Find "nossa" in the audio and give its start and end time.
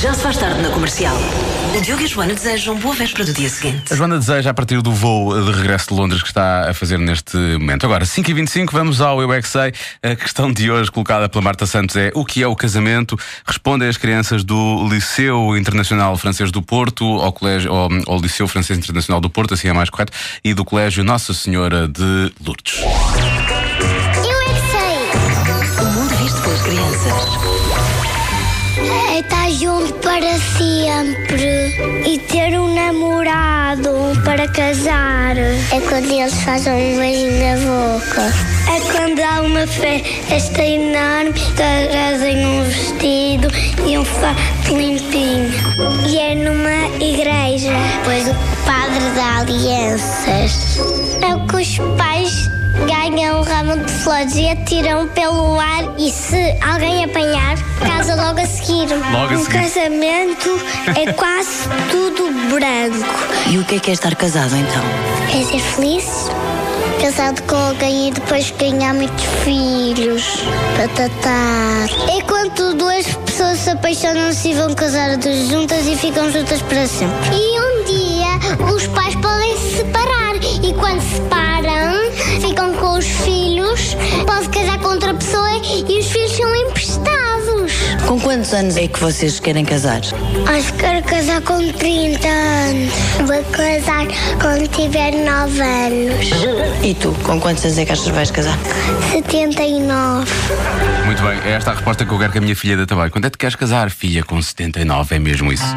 21.04-21.34